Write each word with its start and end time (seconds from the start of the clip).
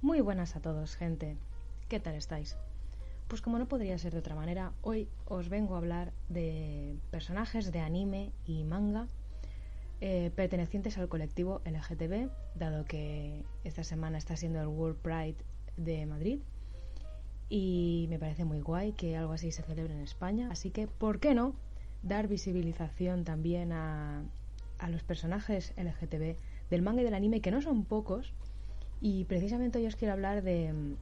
Muy 0.00 0.20
buenas 0.20 0.54
a 0.54 0.60
todos, 0.60 0.94
gente. 0.94 1.36
¿Qué 1.88 1.98
tal 1.98 2.14
estáis? 2.14 2.56
Pues 3.26 3.42
como 3.42 3.58
no 3.58 3.66
podría 3.66 3.98
ser 3.98 4.12
de 4.12 4.20
otra 4.20 4.36
manera, 4.36 4.72
hoy 4.80 5.08
os 5.24 5.48
vengo 5.48 5.74
a 5.74 5.78
hablar 5.78 6.12
de 6.28 6.96
personajes 7.10 7.72
de 7.72 7.80
anime 7.80 8.30
y 8.46 8.62
manga 8.62 9.08
eh, 10.00 10.30
pertenecientes 10.36 10.98
al 10.98 11.08
colectivo 11.08 11.62
LGTB, 11.64 12.30
dado 12.54 12.84
que 12.84 13.42
esta 13.64 13.82
semana 13.82 14.18
está 14.18 14.36
siendo 14.36 14.60
el 14.60 14.68
World 14.68 14.98
Pride 14.98 15.38
de 15.76 16.06
Madrid 16.06 16.38
y 17.48 18.06
me 18.08 18.20
parece 18.20 18.44
muy 18.44 18.60
guay 18.60 18.92
que 18.92 19.16
algo 19.16 19.32
así 19.32 19.50
se 19.50 19.64
celebre 19.64 19.94
en 19.94 20.00
España, 20.00 20.48
así 20.52 20.70
que 20.70 20.86
¿por 20.86 21.18
qué 21.18 21.34
no 21.34 21.56
dar 22.04 22.28
visibilización 22.28 23.24
también 23.24 23.72
a, 23.72 24.22
a 24.78 24.90
los 24.90 25.02
personajes 25.02 25.72
LGTB 25.76 26.36
del 26.70 26.82
manga 26.82 27.00
y 27.00 27.04
del 27.04 27.14
anime, 27.14 27.40
que 27.40 27.50
no 27.50 27.60
son 27.62 27.84
pocos, 27.84 28.32
y 29.00 29.24
precisamente 29.24 29.78
hoy 29.78 29.86
os 29.86 29.96
quiero 29.96 30.12
hablar 30.12 30.42
de, 30.42 30.96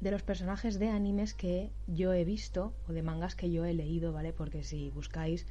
de 0.00 0.10
los 0.10 0.22
personajes 0.22 0.78
de 0.78 0.88
animes 0.88 1.34
que 1.34 1.70
yo 1.86 2.12
he 2.12 2.24
visto 2.24 2.72
o 2.88 2.92
de 2.92 3.02
mangas 3.02 3.34
que 3.34 3.50
yo 3.50 3.64
he 3.64 3.74
leído, 3.74 4.12
¿vale? 4.12 4.32
Porque 4.32 4.62
si 4.64 4.90
buscáis 4.90 5.46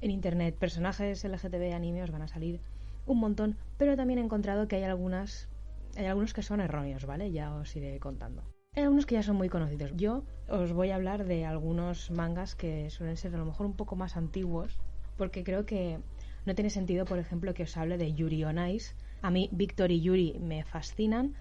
en 0.00 0.10
internet 0.10 0.54
personajes 0.56 1.24
LGTB 1.24 1.74
anime 1.74 2.02
os 2.02 2.10
van 2.10 2.22
a 2.22 2.28
salir 2.28 2.60
un 3.06 3.18
montón, 3.18 3.56
pero 3.78 3.96
también 3.96 4.18
he 4.18 4.22
encontrado 4.22 4.68
que 4.68 4.76
hay 4.76 4.84
algunas 4.84 5.48
hay 5.96 6.06
algunos 6.06 6.32
que 6.32 6.42
son 6.42 6.60
erróneos, 6.60 7.06
¿vale? 7.06 7.32
Ya 7.32 7.54
os 7.54 7.74
iré 7.74 7.98
contando. 7.98 8.42
Hay 8.76 8.84
algunos 8.84 9.06
que 9.06 9.16
ya 9.16 9.22
son 9.22 9.36
muy 9.36 9.48
conocidos. 9.48 9.92
Yo 9.96 10.22
os 10.48 10.72
voy 10.72 10.90
a 10.90 10.94
hablar 10.94 11.24
de 11.24 11.44
algunos 11.44 12.10
mangas 12.10 12.54
que 12.54 12.90
suelen 12.90 13.16
ser 13.16 13.34
a 13.34 13.38
lo 13.38 13.46
mejor 13.46 13.66
un 13.66 13.74
poco 13.74 13.96
más 13.96 14.16
antiguos, 14.16 14.78
porque 15.16 15.42
creo 15.42 15.66
que 15.66 15.98
no 16.46 16.54
tiene 16.54 16.70
sentido, 16.70 17.04
por 17.04 17.18
ejemplo, 17.18 17.54
que 17.54 17.64
os 17.64 17.76
hable 17.76 17.98
de 17.98 18.14
Yuri 18.14 18.44
on 18.44 18.64
Ice. 18.68 18.94
A 19.22 19.30
mí 19.30 19.48
Victor 19.52 19.90
y 19.90 20.00
Yuri 20.00 20.38
me 20.40 20.64
fascinan, 20.64 21.34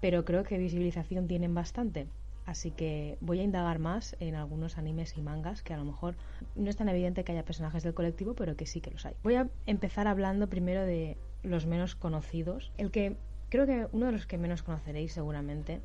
pero 0.00 0.24
creo 0.24 0.44
que 0.44 0.58
visibilización 0.58 1.26
tienen 1.26 1.54
bastante. 1.54 2.08
Así 2.46 2.70
que 2.70 3.16
voy 3.20 3.40
a 3.40 3.42
indagar 3.42 3.78
más 3.78 4.16
en 4.20 4.34
algunos 4.34 4.76
animes 4.76 5.16
y 5.16 5.22
mangas 5.22 5.62
que 5.62 5.72
a 5.72 5.78
lo 5.78 5.84
mejor 5.84 6.16
no 6.56 6.68
es 6.68 6.76
tan 6.76 6.88
evidente 6.88 7.24
que 7.24 7.32
haya 7.32 7.44
personajes 7.44 7.82
del 7.82 7.94
colectivo, 7.94 8.34
pero 8.34 8.54
que 8.54 8.66
sí 8.66 8.80
que 8.80 8.90
los 8.90 9.06
hay. 9.06 9.14
Voy 9.22 9.36
a 9.36 9.48
empezar 9.66 10.06
hablando 10.06 10.48
primero 10.48 10.82
de 10.82 11.16
los 11.42 11.66
menos 11.66 11.94
conocidos. 11.94 12.70
El 12.76 12.90
que 12.90 13.16
creo 13.48 13.66
que 13.66 13.86
uno 13.92 14.06
de 14.06 14.12
los 14.12 14.26
que 14.26 14.36
menos 14.36 14.62
conoceréis 14.62 15.12
seguramente 15.12 15.80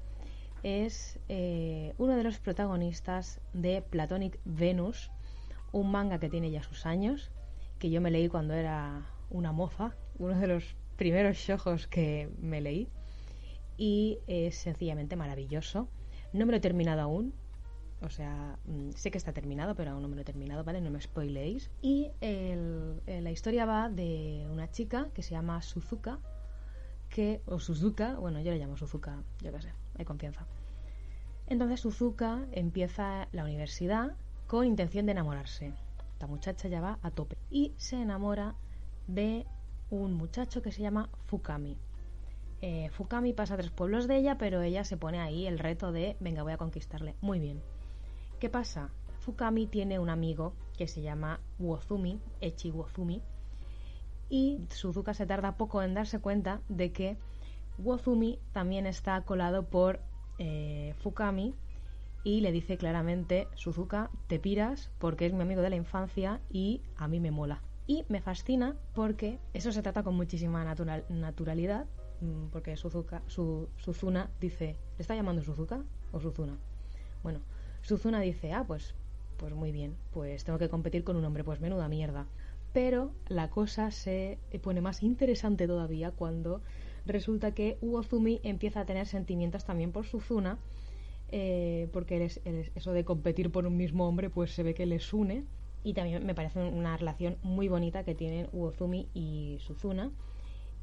es 0.63 1.19
eh, 1.29 1.93
uno 1.97 2.17
de 2.17 2.23
los 2.23 2.39
protagonistas 2.39 3.39
de 3.53 3.81
Platonic 3.81 4.37
Venus, 4.43 5.11
un 5.71 5.91
manga 5.91 6.19
que 6.19 6.29
tiene 6.29 6.51
ya 6.51 6.61
sus 6.61 6.85
años, 6.85 7.31
que 7.79 7.89
yo 7.89 8.01
me 8.01 8.11
leí 8.11 8.27
cuando 8.27 8.53
era 8.53 9.05
una 9.29 9.53
moza, 9.53 9.95
uno 10.17 10.37
de 10.37 10.47
los 10.47 10.75
primeros 10.99 11.37
shojos 11.37 11.87
que 11.87 12.29
me 12.41 12.59
leí, 12.59 12.89
y 13.77 14.19
es 14.27 14.55
sencillamente 14.55 15.15
maravilloso. 15.15 15.87
No 16.33 16.45
me 16.45 16.51
lo 16.51 16.57
he 16.57 16.59
terminado 16.59 17.01
aún, 17.01 17.33
o 18.01 18.09
sea, 18.09 18.59
mm, 18.65 18.91
sé 18.91 19.09
que 19.09 19.17
está 19.17 19.31
terminado, 19.31 19.75
pero 19.75 19.91
aún 19.91 20.01
no 20.01 20.09
me 20.09 20.15
lo 20.15 20.21
he 20.21 20.25
terminado, 20.25 20.65
¿vale? 20.65 20.81
No 20.81 20.91
me 20.91 20.99
spoileéis. 20.99 21.71
Y 21.81 22.11
el, 22.19 23.01
la 23.07 23.31
historia 23.31 23.65
va 23.65 23.89
de 23.89 24.45
una 24.51 24.69
chica 24.69 25.07
que 25.13 25.23
se 25.23 25.31
llama 25.31 25.61
Suzuka, 25.61 26.19
que, 27.09 27.41
o 27.45 27.59
Suzuka, 27.59 28.15
bueno, 28.15 28.41
yo 28.41 28.51
le 28.51 28.59
llamo 28.59 28.75
Suzuka, 28.75 29.23
yo 29.41 29.53
qué 29.53 29.61
sé, 29.61 29.71
hay 29.97 30.03
confianza. 30.03 30.45
Entonces 31.47 31.79
Suzuka 31.79 32.45
empieza 32.51 33.29
la 33.31 33.45
universidad 33.45 34.17
con 34.47 34.67
intención 34.67 35.05
de 35.05 35.13
enamorarse. 35.13 35.73
La 36.19 36.27
muchacha 36.27 36.67
ya 36.67 36.81
va 36.81 36.99
a 37.01 37.11
tope 37.11 37.37
y 37.49 37.73
se 37.77 37.95
enamora 38.01 38.55
de 39.07 39.45
un 39.89 40.13
muchacho 40.13 40.61
que 40.61 40.71
se 40.71 40.81
llama 40.81 41.09
Fukami. 41.25 41.77
Eh, 42.61 42.89
Fukami 42.89 43.33
pasa 43.33 43.53
a 43.53 43.57
tres 43.57 43.71
pueblos 43.71 44.07
de 44.07 44.17
ella, 44.17 44.37
pero 44.37 44.61
ella 44.61 44.83
se 44.83 44.97
pone 44.97 45.19
ahí 45.19 45.47
el 45.47 45.59
reto 45.59 45.91
de, 45.91 46.17
venga, 46.19 46.43
voy 46.43 46.53
a 46.53 46.57
conquistarle. 46.57 47.15
Muy 47.21 47.39
bien. 47.39 47.61
¿Qué 48.39 48.49
pasa? 48.49 48.91
Fukami 49.19 49.67
tiene 49.67 49.99
un 49.99 50.09
amigo 50.09 50.53
que 50.77 50.87
se 50.87 51.01
llama 51.01 51.39
Wozumi, 51.59 52.19
Echi 52.41 52.71
Wozumi, 52.71 53.21
y 54.29 54.59
Suzuka 54.69 55.13
se 55.13 55.25
tarda 55.25 55.57
poco 55.57 55.81
en 55.81 55.93
darse 55.93 56.19
cuenta 56.19 56.61
de 56.69 56.91
que 56.91 57.17
Wozumi 57.79 58.39
también 58.51 58.85
está 58.85 59.21
colado 59.21 59.69
por 59.69 60.01
eh, 60.37 60.93
Fukami 60.99 61.55
y 62.23 62.41
le 62.41 62.51
dice 62.51 62.77
claramente, 62.77 63.47
Suzuka, 63.55 64.09
te 64.27 64.39
piras 64.39 64.91
porque 64.99 65.25
es 65.25 65.33
mi 65.33 65.41
amigo 65.41 65.61
de 65.61 65.69
la 65.69 65.75
infancia 65.75 66.41
y 66.49 66.81
a 66.95 67.07
mí 67.07 67.19
me 67.19 67.31
mola. 67.31 67.61
Y 67.89 68.05
me 68.07 68.21
fascina 68.21 68.75
porque 68.93 69.39
eso 69.51 69.71
se 69.71 69.81
trata 69.81 70.03
con 70.03 70.13
muchísima 70.13 70.63
natural, 70.63 71.05
naturalidad, 71.09 71.87
mm, 72.21 72.49
porque 72.51 72.77
Suzuka, 72.77 73.23
su, 73.25 73.67
Suzuna 73.77 74.29
dice, 74.39 74.75
¿le 74.99 75.01
está 75.01 75.15
llamando 75.15 75.41
Suzuka 75.41 75.83
o 76.11 76.19
Suzuna? 76.19 76.55
Bueno, 77.23 77.39
Suzuna 77.81 78.21
dice, 78.21 78.53
ah, 78.53 78.63
pues, 78.67 78.93
pues 79.37 79.55
muy 79.55 79.71
bien, 79.71 79.95
pues 80.11 80.43
tengo 80.43 80.59
que 80.59 80.69
competir 80.69 81.03
con 81.03 81.15
un 81.15 81.25
hombre, 81.25 81.43
pues 81.43 81.61
menuda 81.61 81.89
mierda. 81.89 82.27
Pero 82.73 83.11
la 83.27 83.49
cosa 83.49 83.89
se 83.89 84.37
pone 84.61 84.81
más 84.81 85.01
interesante 85.01 85.65
todavía 85.65 86.11
cuando 86.11 86.61
resulta 87.07 87.55
que 87.55 87.79
Uozumi 87.81 88.39
empieza 88.43 88.81
a 88.81 88.85
tener 88.85 89.07
sentimientos 89.07 89.65
también 89.65 89.91
por 89.91 90.05
Suzuna, 90.05 90.59
eh, 91.29 91.89
porque 91.91 92.23
eso 92.75 92.93
de 92.93 93.03
competir 93.03 93.51
por 93.51 93.65
un 93.65 93.77
mismo 93.77 94.07
hombre 94.07 94.29
pues 94.29 94.53
se 94.53 94.61
ve 94.61 94.75
que 94.75 94.85
les 94.85 95.11
une 95.11 95.47
y 95.83 95.93
también 95.93 96.25
me 96.25 96.35
parece 96.35 96.59
una 96.59 96.97
relación 96.97 97.37
muy 97.43 97.67
bonita 97.67 98.03
que 98.03 98.15
tienen 98.15 98.49
Uozumi 98.51 99.07
y 99.13 99.57
Suzuna 99.59 100.11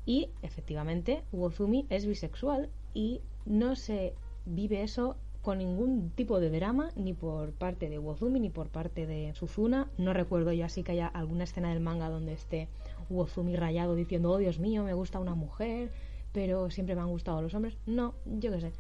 y 0.06 0.30
efectivamente 0.42 1.24
Uozumi 1.32 1.86
es 1.90 2.06
bisexual 2.06 2.70
y 2.94 3.20
no 3.44 3.76
se 3.76 4.14
vive 4.46 4.82
eso 4.82 5.16
con 5.42 5.58
ningún 5.58 6.10
tipo 6.10 6.40
de 6.40 6.50
drama, 6.50 6.90
ni 6.96 7.12
por 7.12 7.52
parte 7.52 7.88
de 7.88 8.00
Wozumi, 8.00 8.40
ni 8.40 8.50
por 8.50 8.68
parte 8.68 9.06
de 9.06 9.32
Suzuna. 9.34 9.88
No 9.96 10.12
recuerdo 10.12 10.52
ya 10.52 10.68
sí 10.68 10.82
que 10.82 10.90
haya 10.92 11.06
alguna 11.06 11.44
escena 11.44 11.70
del 11.70 11.78
manga 11.78 12.08
donde 12.08 12.32
esté 12.32 12.68
Wozumi 13.10 13.54
rayado 13.54 13.94
diciendo, 13.94 14.32
oh 14.32 14.38
Dios 14.38 14.58
mío, 14.58 14.82
me 14.82 14.92
gusta 14.92 15.20
una 15.20 15.36
mujer, 15.36 15.92
pero 16.32 16.68
siempre 16.70 16.96
me 16.96 17.02
han 17.02 17.10
gustado 17.10 17.42
los 17.42 17.54
hombres. 17.54 17.78
No, 17.86 18.14
yo 18.24 18.50
qué 18.50 18.60
sé. 18.60 18.72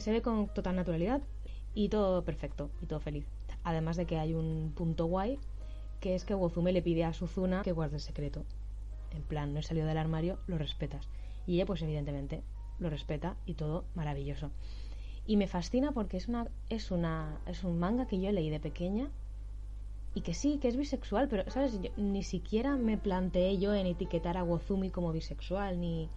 Se 0.00 0.12
ve 0.12 0.22
con 0.22 0.48
total 0.48 0.76
naturalidad 0.76 1.20
y 1.74 1.90
todo 1.90 2.24
perfecto 2.24 2.70
y 2.80 2.86
todo 2.86 3.00
feliz. 3.00 3.26
Además 3.62 3.98
de 3.98 4.06
que 4.06 4.18
hay 4.18 4.32
un 4.32 4.72
punto 4.74 5.04
guay, 5.04 5.38
que 6.04 6.14
es 6.14 6.26
que 6.26 6.34
Wozumi 6.34 6.70
le 6.70 6.82
pide 6.82 7.02
a 7.04 7.14
Suzuna 7.14 7.62
que 7.62 7.72
guarde 7.72 7.96
el 7.96 8.02
secreto. 8.02 8.44
En 9.10 9.22
plan, 9.22 9.54
no 9.54 9.60
he 9.60 9.62
salido 9.62 9.86
del 9.86 9.96
armario, 9.96 10.38
lo 10.46 10.58
respetas. 10.58 11.08
Y 11.46 11.54
ella, 11.54 11.64
pues 11.64 11.80
evidentemente, 11.80 12.42
lo 12.78 12.90
respeta 12.90 13.38
y 13.46 13.54
todo 13.54 13.86
maravilloso. 13.94 14.50
Y 15.26 15.38
me 15.38 15.48
fascina 15.48 15.92
porque 15.92 16.18
es 16.18 16.28
una 16.28 16.48
es 16.68 16.90
una 16.90 17.40
es 17.46 17.64
un 17.64 17.78
manga 17.78 18.06
que 18.06 18.20
yo 18.20 18.30
leí 18.32 18.50
de 18.50 18.60
pequeña 18.60 19.08
y 20.12 20.20
que 20.20 20.34
sí, 20.34 20.58
que 20.58 20.68
es 20.68 20.76
bisexual, 20.76 21.26
pero 21.28 21.50
sabes, 21.50 21.80
ni 21.96 22.22
siquiera 22.22 22.76
me 22.76 22.98
planteé 22.98 23.56
yo 23.56 23.74
en 23.74 23.86
etiquetar 23.86 24.36
a 24.36 24.44
Wozumi 24.44 24.90
como 24.90 25.10
bisexual 25.10 25.80
ni 25.80 26.10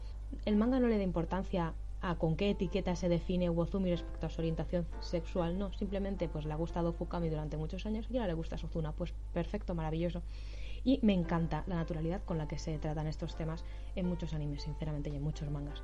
el 0.44 0.58
manga 0.58 0.82
no 0.82 0.90
le 0.90 0.98
da 0.98 1.04
importancia 1.04 1.74
a 2.02 2.16
con 2.16 2.36
qué 2.36 2.52
etiqueta 2.52 2.96
se 2.96 3.10
define 3.10 3.50
Wozumi 3.50 3.92
respecto 3.92 4.28
a 4.28 4.30
su 4.30 4.42
orientación 4.42 4.88
sexual, 5.00 5.58
no, 5.58 5.74
simplemente 5.74 6.30
pues 6.30 6.46
le 6.46 6.54
ha 6.54 6.58
gustado 6.58 6.94
Fukami 6.94 7.30
durante 7.30 7.58
muchos 7.58 7.86
años 7.86 8.08
y 8.10 8.18
ahora 8.18 8.28
le 8.28 8.34
gusta 8.34 8.58
Suzuna, 8.58 8.92
pues 8.92 9.14
perfecto, 9.34 9.76
maravilloso. 9.76 10.22
Y 10.84 11.00
me 11.02 11.14
encanta 11.14 11.64
la 11.68 11.76
naturalidad 11.76 12.24
con 12.24 12.38
la 12.38 12.48
que 12.48 12.58
se 12.58 12.78
tratan 12.78 13.08
estos 13.08 13.36
temas 13.36 13.66
en 13.96 14.08
muchos 14.08 14.34
animes, 14.34 14.64
sinceramente, 14.64 15.10
y 15.10 15.16
en 15.16 15.24
muchos 15.24 15.50
mangas. 15.50 15.84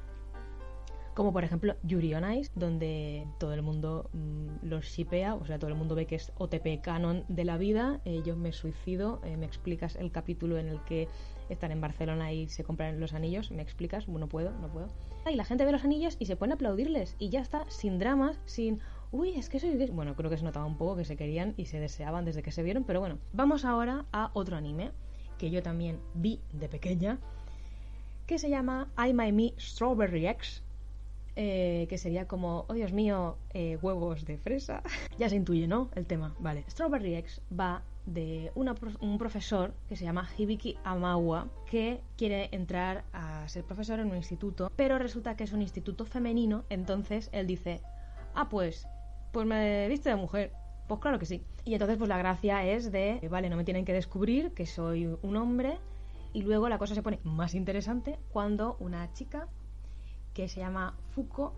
Como 1.13 1.31
por 1.31 1.43
ejemplo 1.43 1.75
Yuri 1.83 2.15
on 2.15 2.31
Ice, 2.33 2.51
donde 2.55 3.27
todo 3.37 3.53
el 3.53 3.61
mundo 3.61 4.09
mm, 4.13 4.65
los 4.65 4.85
shipea, 4.85 5.35
o 5.35 5.45
sea, 5.45 5.59
todo 5.59 5.69
el 5.69 5.75
mundo 5.75 5.93
ve 5.93 6.07
que 6.07 6.15
es 6.15 6.31
OTP 6.37 6.81
canon 6.81 7.23
de 7.27 7.45
la 7.45 7.57
vida, 7.57 8.01
eh, 8.05 8.23
yo 8.25 8.35
me 8.35 8.51
suicido, 8.51 9.21
eh, 9.23 9.37
me 9.37 9.45
explicas 9.45 9.95
el 9.95 10.11
capítulo 10.11 10.57
en 10.57 10.67
el 10.67 10.83
que 10.85 11.07
están 11.49 11.71
en 11.71 11.81
Barcelona 11.81 12.31
y 12.33 12.47
se 12.49 12.63
compran 12.63 12.99
los 12.99 13.13
anillos, 13.13 13.51
me 13.51 13.61
explicas, 13.61 14.07
no 14.07 14.27
puedo, 14.27 14.51
no 14.51 14.71
puedo. 14.71 14.87
Y 15.29 15.35
la 15.35 15.45
gente 15.45 15.65
ve 15.65 15.71
los 15.71 15.83
anillos 15.83 16.17
y 16.19 16.25
se 16.25 16.35
pone 16.35 16.53
a 16.53 16.55
aplaudirles 16.55 17.15
y 17.19 17.29
ya 17.29 17.41
está, 17.41 17.69
sin 17.69 17.99
dramas, 17.99 18.39
sin... 18.45 18.79
Uy, 19.11 19.35
es 19.35 19.49
que 19.49 19.59
soy 19.59 19.75
Bueno, 19.91 20.15
creo 20.15 20.29
que 20.29 20.37
se 20.37 20.43
notaba 20.43 20.65
un 20.65 20.77
poco 20.77 20.95
que 20.97 21.05
se 21.05 21.15
querían 21.15 21.53
y 21.55 21.65
se 21.65 21.79
deseaban 21.79 22.25
desde 22.25 22.41
que 22.41 22.51
se 22.51 22.63
vieron, 22.63 22.83
pero 22.83 22.99
bueno, 22.99 23.19
vamos 23.31 23.63
ahora 23.63 24.05
a 24.11 24.31
otro 24.33 24.57
anime 24.57 24.91
que 25.37 25.51
yo 25.51 25.61
también 25.61 25.99
vi 26.13 26.39
de 26.51 26.67
pequeña, 26.67 27.19
que 28.25 28.39
se 28.39 28.49
llama 28.49 28.91
I 28.97 29.13
My 29.13 29.31
Me 29.31 29.53
Strawberry 29.59 30.27
X, 30.27 30.63
eh, 31.35 31.87
que 31.89 31.97
sería 31.97 32.27
como, 32.27 32.65
oh 32.67 32.73
Dios 32.73 32.93
mío, 32.93 33.37
eh, 33.53 33.77
huevos 33.81 34.25
de 34.25 34.37
fresa. 34.37 34.83
ya 35.17 35.29
se 35.29 35.35
intuye, 35.35 35.67
¿no? 35.67 35.89
El 35.95 36.05
tema. 36.05 36.35
Vale. 36.39 36.63
Strawberry 36.69 37.15
X 37.15 37.41
va 37.57 37.83
de 38.05 38.51
un 38.55 39.17
profesor 39.17 39.73
que 39.87 39.95
se 39.95 40.03
llama 40.03 40.27
Hibiki 40.37 40.77
Amawa 40.83 41.47
que 41.65 42.01
quiere 42.17 42.49
entrar 42.51 43.05
a 43.13 43.47
ser 43.47 43.63
profesor 43.63 43.99
en 43.99 44.09
un 44.09 44.17
instituto, 44.17 44.69
pero 44.75 44.99
resulta 44.99 45.37
que 45.37 45.45
es 45.45 45.53
un 45.53 45.61
instituto 45.61 46.05
femenino, 46.05 46.65
entonces 46.69 47.29
él 47.31 47.47
dice, 47.47 47.81
ah, 48.35 48.49
pues, 48.49 48.87
pues 49.31 49.47
me 49.47 49.87
viste 49.87 50.09
de 50.09 50.15
mujer. 50.15 50.51
Pues 50.87 50.99
claro 50.99 51.17
que 51.17 51.25
sí. 51.25 51.43
Y 51.65 51.73
entonces 51.73 51.97
pues 51.97 52.09
la 52.09 52.17
gracia 52.17 52.65
es 52.65 52.91
de, 52.91 53.25
vale, 53.31 53.49
no 53.49 53.55
me 53.55 53.63
tienen 53.63 53.85
que 53.85 53.93
descubrir 53.93 54.53
que 54.53 54.65
soy 54.65 55.05
un 55.21 55.37
hombre. 55.37 55.79
Y 56.33 56.41
luego 56.41 56.67
la 56.67 56.77
cosa 56.77 56.95
se 56.95 57.03
pone 57.03 57.19
más 57.23 57.53
interesante 57.53 58.19
cuando 58.31 58.75
una 58.79 59.13
chica 59.13 59.47
que 60.33 60.47
se 60.49 60.59
llama 60.59 60.97
Fuko 61.11 61.53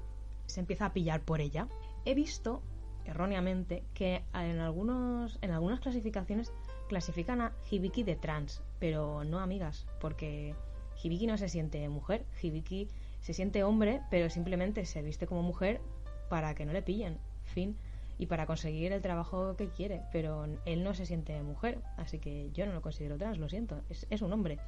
se 0.46 0.60
empieza 0.60 0.88
a 0.88 0.94
pillar 0.94 1.22
por 1.22 1.42
ella. 1.42 1.68
He 2.06 2.14
visto, 2.14 2.62
erróneamente, 3.06 3.84
que 3.94 4.24
en, 4.34 4.60
algunos, 4.60 5.38
en 5.42 5.52
algunas 5.52 5.80
clasificaciones 5.80 6.52
clasifican 6.88 7.42
a 7.42 7.54
Hibiki 7.70 8.04
de 8.04 8.16
trans, 8.16 8.62
pero 8.80 9.24
no 9.24 9.40
amigas, 9.40 9.88
porque 10.00 10.56
Hibiki 11.02 11.28
no 11.28 11.38
se 11.38 11.50
siente 11.50 11.88
mujer, 11.90 12.26
Hibiki 12.42 12.88
se 13.22 13.34
siente 13.34 13.64
hombre, 13.64 14.02
pero 14.12 14.30
simplemente 14.30 14.86
se 14.86 15.02
viste 15.02 15.26
como 15.26 15.42
mujer 15.42 15.82
para 16.30 16.54
que 16.54 16.66
no 16.66 16.74
le 16.74 16.82
pillen, 16.82 17.18
fin, 17.44 17.76
y 18.18 18.28
para 18.28 18.46
conseguir 18.46 18.92
el 18.92 19.02
trabajo 19.02 19.56
que 19.56 19.70
quiere, 19.70 20.04
pero 20.12 20.46
él 20.66 20.84
no 20.84 20.94
se 20.94 21.06
siente 21.06 21.42
mujer, 21.42 21.80
así 21.98 22.20
que 22.20 22.52
yo 22.54 22.66
no 22.66 22.74
lo 22.74 22.82
considero 22.82 23.18
trans, 23.18 23.40
lo 23.40 23.50
siento, 23.50 23.82
es, 23.90 24.06
es 24.10 24.22
un 24.22 24.32
hombre. 24.32 24.60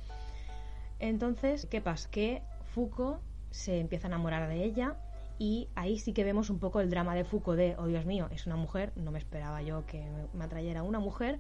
Entonces, 1.00 1.68
¿qué 1.70 1.82
pasa? 1.82 2.10
Que 2.10 2.42
Foucault 2.74 3.22
se 3.52 3.80
empieza 3.80 4.08
a 4.08 4.10
enamorar 4.10 4.50
de 4.50 4.64
ella 4.64 4.96
y 5.40 5.70
ahí 5.76 6.00
sí 6.00 6.14
que 6.14 6.24
vemos 6.24 6.50
un 6.50 6.60
poco 6.60 6.80
el 6.80 6.90
drama 6.90 7.16
de 7.16 7.24
Foucault 7.24 7.58
de, 7.58 7.76
oh 7.78 7.88
Dios 7.88 8.06
mío, 8.06 8.28
es 8.32 8.48
una 8.48 8.56
mujer, 8.56 8.92
no 8.96 9.12
me 9.12 9.20
esperaba 9.20 9.62
yo 9.62 9.86
que 9.86 10.04
me 10.34 10.46
atrayera 10.46 10.84
una 10.84 11.00
mujer, 11.00 11.40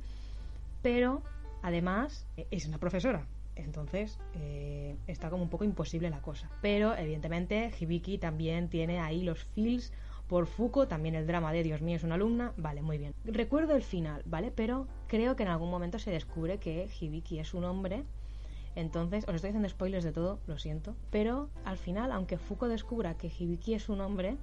pero 0.82 1.24
además 1.64 2.26
es 2.52 2.68
una 2.68 2.78
profesora. 2.78 3.26
Entonces 3.56 4.20
eh, 4.36 4.96
está 5.08 5.32
como 5.32 5.42
un 5.42 5.50
poco 5.50 5.64
imposible 5.64 6.12
la 6.12 6.22
cosa. 6.22 6.50
Pero 6.62 6.96
evidentemente 6.96 7.72
Hibiki 7.80 8.20
también 8.20 8.70
tiene 8.70 9.00
ahí 9.00 9.24
los 9.24 9.46
feels 9.46 9.92
por 10.28 10.46
Foucault, 10.46 10.90
también 10.90 11.16
el 11.16 11.26
drama 11.26 11.54
de 11.54 11.64
Dios 11.64 11.82
mío 11.82 11.96
es 11.96 12.04
una 12.04 12.16
alumna, 12.16 12.54
vale, 12.58 12.82
muy 12.82 12.98
bien. 12.98 13.14
Recuerdo 13.24 13.76
el 13.76 13.84
final, 13.84 14.22
¿vale? 14.26 14.52
Pero 14.52 14.88
creo 15.08 15.36
que 15.36 15.44
en 15.44 15.50
algún 15.50 15.72
momento 15.72 16.00
se 16.00 16.12
descubre 16.12 16.60
que 16.60 16.90
Hibiki 17.00 17.40
es 17.40 17.54
un 17.54 17.64
hombre 17.64 18.04
entonces, 18.78 19.28
os 19.28 19.34
estoy 19.34 19.50
haciendo 19.50 19.68
spoilers 19.68 20.04
de 20.04 20.12
todo, 20.12 20.40
lo 20.46 20.60
siento. 20.60 20.96
Pero 21.10 21.50
al 21.66 21.78
final, 21.78 22.12
aunque 22.12 22.38
Foucault 22.38 22.72
descubra 22.72 23.18
que 23.18 23.28
Hibiki 23.28 23.74
es 23.74 23.90
un 23.90 24.02
hombre, 24.02 24.38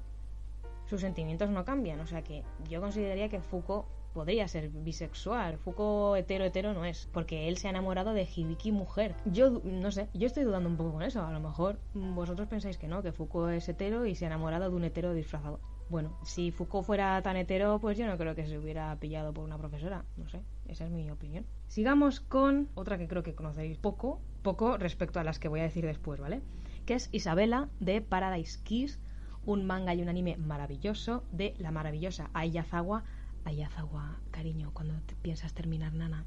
sus 0.86 1.02
sentimientos 1.02 1.50
no 1.50 1.64
cambian. 1.64 2.00
O 2.00 2.06
sea 2.08 2.22
que 2.22 2.42
yo 2.68 2.80
consideraría 2.80 3.28
que 3.28 3.40
Foucault 3.40 3.86
podría 4.12 4.48
ser 4.48 4.70
bisexual. 4.70 5.58
Foucault 5.58 6.18
hetero 6.18 6.44
hetero 6.44 6.74
no 6.74 6.84
es, 6.84 7.08
porque 7.12 7.46
él 7.46 7.58
se 7.58 7.68
ha 7.68 7.70
enamorado 7.70 8.12
de 8.12 8.24
Hibiki 8.24 8.72
mujer. 8.72 9.14
Yo 9.24 9.60
no 9.62 9.92
sé, 9.92 10.08
yo 10.14 10.26
estoy 10.26 10.42
dudando 10.42 10.68
un 10.68 10.76
poco 10.76 10.94
con 10.94 11.02
eso. 11.04 11.24
A 11.24 11.30
lo 11.30 11.38
mejor 11.38 11.78
vosotros 11.94 12.48
pensáis 12.48 12.76
que 12.76 12.88
no, 12.88 13.02
que 13.02 13.12
Foucault 13.12 13.52
es 13.52 13.68
hetero 13.68 14.04
y 14.04 14.16
se 14.16 14.24
ha 14.24 14.28
enamorado 14.28 14.68
de 14.68 14.74
un 14.74 14.82
hetero 14.82 15.14
disfrazado. 15.14 15.60
Bueno, 15.88 16.16
si 16.24 16.50
Foucault 16.50 16.86
fuera 16.86 17.20
tan 17.22 17.36
hetero, 17.36 17.78
pues 17.78 17.98
yo 17.98 18.06
no 18.06 18.16
creo 18.16 18.34
que 18.34 18.46
se 18.46 18.58
hubiera 18.58 18.96
pillado 18.96 19.32
por 19.32 19.44
una 19.44 19.58
profesora. 19.58 20.04
No 20.16 20.28
sé, 20.28 20.40
esa 20.66 20.84
es 20.86 20.90
mi 20.90 21.10
opinión. 21.10 21.44
Sigamos 21.68 22.20
con 22.20 22.68
otra 22.74 22.98
que 22.98 23.06
creo 23.06 23.22
que 23.22 23.34
conocéis 23.34 23.78
poco, 23.78 24.20
poco 24.42 24.78
respecto 24.78 25.20
a 25.20 25.24
las 25.24 25.38
que 25.38 25.48
voy 25.48 25.60
a 25.60 25.64
decir 25.64 25.84
después, 25.84 26.20
¿vale? 26.20 26.40
Que 26.86 26.94
es 26.94 27.08
Isabela 27.12 27.68
de 27.80 28.00
Paradise 28.00 28.60
Kiss, 28.62 28.98
un 29.44 29.66
manga 29.66 29.94
y 29.94 30.02
un 30.02 30.08
anime 30.08 30.36
maravilloso 30.36 31.24
de 31.32 31.54
la 31.58 31.70
maravillosa 31.70 32.30
Ayazawa. 32.32 33.04
Ayazawa, 33.44 34.20
cariño, 34.30 34.70
cuando 34.72 34.94
te 35.02 35.14
piensas 35.16 35.52
terminar, 35.52 35.92
nana, 35.92 36.24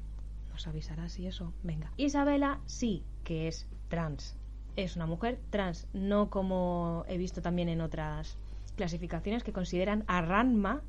nos 0.50 0.66
avisarás 0.68 1.18
y 1.18 1.26
eso. 1.26 1.52
Venga. 1.64 1.92
Isabela 1.96 2.60
sí 2.66 3.04
que 3.24 3.48
es 3.48 3.66
trans. 3.88 4.36
Es 4.76 4.94
una 4.94 5.06
mujer 5.06 5.40
trans, 5.50 5.88
no 5.92 6.30
como 6.30 7.04
he 7.08 7.18
visto 7.18 7.42
también 7.42 7.68
en 7.68 7.80
otras 7.80 8.38
clasificaciones 8.78 9.42
que 9.42 9.52
consideran 9.52 10.04
a 10.06 10.22
Ranma 10.22 10.82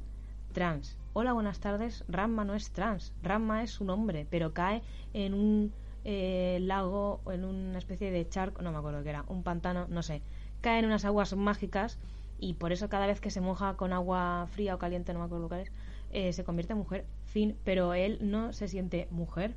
trans. 0.54 0.96
Hola, 1.14 1.34
buenas 1.34 1.60
tardes. 1.60 2.06
Ranma 2.08 2.46
no 2.46 2.54
es 2.54 2.70
trans. 2.70 3.14
Ranma 3.24 3.64
es 3.64 3.82
un 3.82 3.90
hombre, 3.90 4.28
pero 4.30 4.54
cae 4.54 4.84
en 5.14 5.34
un 5.34 5.74
eh, 6.06 6.60
lago 6.62 7.20
en 7.26 7.44
una 7.46 7.80
especie 7.80 8.12
de 8.12 8.30
charco, 8.30 8.62
no 8.62 8.72
me 8.72 8.78
acuerdo 8.78 9.02
qué 9.02 9.10
era, 9.10 9.26
un 9.28 9.42
pantano, 9.42 9.88
no 9.90 10.04
sé. 10.04 10.22
Cae 10.62 10.78
en 10.80 10.86
unas 10.86 11.04
aguas 11.04 11.36
mágicas 11.36 11.98
y 12.38 12.54
por 12.54 12.72
eso 12.72 12.90
cada 12.90 13.08
vez 13.08 13.20
que 13.22 13.32
se 13.32 13.42
moja 13.42 13.76
con 13.76 13.92
agua 13.92 14.48
fría 14.52 14.76
o 14.76 14.78
caliente, 14.78 15.12
no 15.12 15.20
me 15.20 15.26
acuerdo 15.26 15.48
cuál 15.48 15.62
es, 15.62 15.72
eh, 16.12 16.32
se 16.32 16.44
convierte 16.44 16.74
en 16.74 16.80
mujer. 16.80 17.06
Fin, 17.26 17.58
pero 17.64 17.96
él 17.96 18.20
no 18.22 18.54
se 18.54 18.68
siente 18.68 19.08
mujer. 19.10 19.56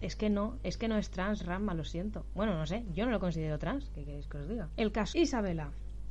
Es 0.00 0.16
que 0.16 0.30
no, 0.30 0.56
es 0.62 0.78
que 0.78 0.88
no 0.88 0.96
es 0.96 1.10
trans, 1.10 1.44
Ranma, 1.44 1.74
lo 1.74 1.84
siento. 1.84 2.24
Bueno, 2.34 2.54
no 2.54 2.66
sé, 2.66 2.82
yo 2.94 3.04
no 3.04 3.10
lo 3.10 3.20
considero 3.20 3.58
trans, 3.58 3.90
¿qué 3.90 4.04
queréis 4.04 4.26
que 4.26 4.38
os 4.38 4.48
diga? 4.48 4.70
El 4.78 4.90
caso, 4.90 5.18
Isabela. 5.18 5.70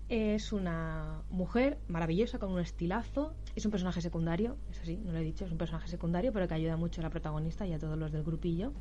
Es 0.09 0.53
una 0.53 1.21
mujer 1.29 1.77
maravillosa 1.87 2.39
con 2.39 2.51
un 2.51 2.59
estilazo. 2.59 3.35
Es 3.55 3.65
un 3.65 3.71
personaje 3.71 4.01
secundario, 4.01 4.57
eso 4.71 4.83
sí, 4.83 4.97
no 4.97 5.11
lo 5.11 5.19
he 5.19 5.23
dicho, 5.23 5.45
es 5.45 5.51
un 5.51 5.59
personaje 5.59 5.87
secundario, 5.87 6.33
pero 6.33 6.47
que 6.47 6.55
ayuda 6.55 6.77
mucho 6.77 7.01
a 7.01 7.03
la 7.03 7.11
protagonista 7.11 7.67
y 7.67 7.73
a 7.73 7.79
todos 7.79 7.95
los 7.95 8.11
del 8.11 8.23
grupillo. 8.23 8.73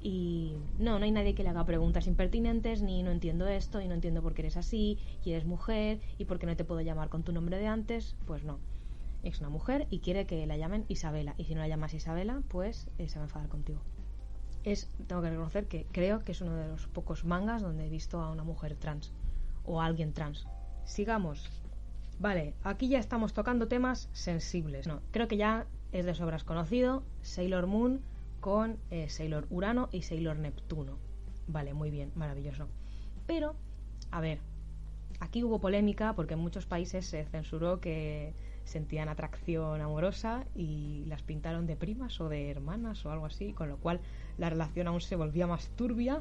Y 0.00 0.56
no, 0.80 0.98
no 0.98 1.04
hay 1.04 1.12
nadie 1.12 1.36
que 1.36 1.44
le 1.44 1.50
haga 1.50 1.64
preguntas 1.64 2.08
impertinentes, 2.08 2.82
ni 2.82 3.04
no 3.04 3.12
entiendo 3.12 3.46
esto, 3.46 3.80
y 3.80 3.86
no 3.86 3.94
entiendo 3.94 4.20
por 4.20 4.34
qué 4.34 4.42
eres 4.42 4.56
así, 4.56 4.98
y 5.24 5.30
eres 5.30 5.44
mujer, 5.44 6.00
y 6.18 6.24
por 6.24 6.40
qué 6.40 6.46
no 6.46 6.56
te 6.56 6.64
puedo 6.64 6.80
llamar 6.80 7.08
con 7.08 7.22
tu 7.22 7.32
nombre 7.32 7.56
de 7.58 7.68
antes. 7.68 8.16
Pues 8.26 8.42
no. 8.42 8.58
Es 9.22 9.38
una 9.38 9.48
mujer 9.48 9.86
y 9.90 10.00
quiere 10.00 10.26
que 10.26 10.44
la 10.48 10.56
llamen 10.56 10.86
Isabela. 10.88 11.36
Y 11.38 11.44
si 11.44 11.54
no 11.54 11.60
la 11.60 11.68
llamas 11.68 11.94
Isabela, 11.94 12.42
pues 12.48 12.90
eh, 12.98 13.08
se 13.08 13.20
va 13.20 13.26
a 13.26 13.26
enfadar 13.26 13.48
contigo. 13.48 13.80
Es, 14.64 14.90
tengo 15.06 15.22
que 15.22 15.30
reconocer 15.30 15.66
que 15.66 15.86
creo 15.92 16.18
que 16.18 16.32
es 16.32 16.40
uno 16.40 16.56
de 16.56 16.66
los 16.66 16.88
pocos 16.88 17.24
mangas 17.24 17.62
donde 17.62 17.86
he 17.86 17.90
visto 17.90 18.20
a 18.20 18.32
una 18.32 18.42
mujer 18.42 18.74
trans 18.74 19.12
o 19.64 19.80
alguien 19.80 20.12
trans. 20.12 20.46
Sigamos. 20.84 21.50
Vale, 22.18 22.54
aquí 22.62 22.88
ya 22.88 22.98
estamos 22.98 23.32
tocando 23.32 23.68
temas 23.68 24.08
sensibles. 24.12 24.86
No, 24.86 25.00
creo 25.10 25.28
que 25.28 25.36
ya 25.36 25.66
es 25.92 26.04
de 26.04 26.14
sobras 26.14 26.44
conocido 26.44 27.02
Sailor 27.22 27.66
Moon 27.66 28.00
con 28.40 28.78
eh, 28.90 29.08
Sailor 29.08 29.46
Urano 29.50 29.88
y 29.92 30.02
Sailor 30.02 30.38
Neptuno. 30.38 30.98
Vale, 31.46 31.74
muy 31.74 31.90
bien, 31.90 32.12
maravilloso. 32.14 32.68
Pero, 33.26 33.54
a 34.10 34.20
ver, 34.20 34.38
aquí 35.20 35.44
hubo 35.44 35.60
polémica 35.60 36.14
porque 36.14 36.34
en 36.34 36.40
muchos 36.40 36.66
países 36.66 37.06
se 37.06 37.24
censuró 37.24 37.80
que 37.80 38.34
sentían 38.64 39.08
atracción 39.08 39.80
amorosa 39.80 40.44
y 40.54 41.04
las 41.06 41.22
pintaron 41.22 41.66
de 41.66 41.76
primas 41.76 42.20
o 42.20 42.28
de 42.28 42.50
hermanas 42.50 43.04
o 43.04 43.10
algo 43.10 43.26
así, 43.26 43.52
con 43.52 43.68
lo 43.68 43.76
cual 43.76 44.00
la 44.38 44.50
relación 44.50 44.86
aún 44.86 45.00
se 45.00 45.16
volvía 45.16 45.46
más 45.46 45.68
turbia 45.76 46.20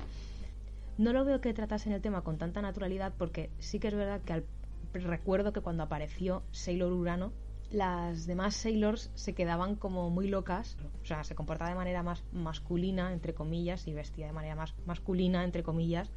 no 1.02 1.14
lo 1.14 1.26
veo 1.26 1.42
que 1.42 1.52
tratasen 1.54 1.94
el 1.94 2.02
tema 2.02 2.22
con 2.22 2.38
tanta 2.38 2.62
naturalidad 2.62 3.12
porque 3.18 3.50
sí 3.58 3.80
que 3.80 3.88
es 3.88 3.96
verdad 3.96 4.22
que 4.22 4.34
al, 4.34 4.46
recuerdo 4.94 5.52
que 5.52 5.62
cuando 5.62 5.82
apareció 5.82 6.44
Sailor 6.52 6.94
Urano, 6.94 7.34
las 7.72 8.28
demás 8.28 8.56
Sailors 8.56 9.10
se 9.16 9.34
quedaban 9.34 9.76
como 9.76 10.12
muy 10.12 10.28
locas, 10.28 10.78
o 11.02 11.06
sea, 11.06 11.24
se 11.24 11.34
comportaba 11.34 11.72
de 11.72 11.76
manera 11.76 12.04
más 12.04 12.24
masculina, 12.32 13.14
entre 13.14 13.34
comillas, 13.34 13.88
y 13.88 13.94
vestía 13.94 14.28
de 14.28 14.34
manera 14.34 14.56
más 14.56 14.76
masculina, 14.86 15.44
entre 15.44 15.64
comillas, 15.64 16.12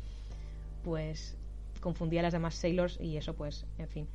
pues 0.82 1.38
confundía 1.80 2.20
a 2.20 2.24
las 2.24 2.34
demás 2.34 2.54
Sailors 2.54 3.00
y 3.00 3.16
eso 3.16 3.34
pues, 3.34 3.64
en 3.78 3.88
fin. 3.88 4.08